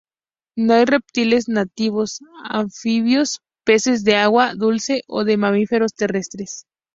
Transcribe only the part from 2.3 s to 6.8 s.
anfibios, peces de agua dulce, o de mamíferos terrestres.